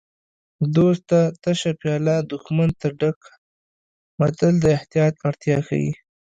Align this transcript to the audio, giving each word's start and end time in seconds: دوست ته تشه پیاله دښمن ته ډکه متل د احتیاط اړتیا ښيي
دوست 0.75 1.01
ته 1.09 1.19
تشه 1.41 1.71
پیاله 1.81 2.15
دښمن 2.31 2.69
ته 2.79 2.87
ډکه 2.99 3.29
متل 4.19 4.53
د 4.61 4.65
احتیاط 4.77 5.13
اړتیا 5.27 5.57
ښيي 5.67 5.91